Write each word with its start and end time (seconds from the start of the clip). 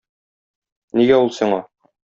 Нигә 1.01 1.21
ул 1.27 1.31
сиңа? 1.39 1.63